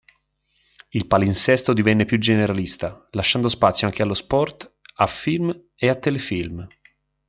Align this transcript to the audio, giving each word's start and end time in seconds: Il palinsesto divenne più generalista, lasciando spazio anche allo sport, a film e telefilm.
Il 0.89 1.05
palinsesto 1.05 1.73
divenne 1.73 2.05
più 2.05 2.17
generalista, 2.17 3.07
lasciando 3.11 3.47
spazio 3.49 3.85
anche 3.85 4.01
allo 4.01 4.15
sport, 4.15 4.79
a 4.95 5.05
film 5.05 5.55
e 5.75 5.99
telefilm. 5.99 6.65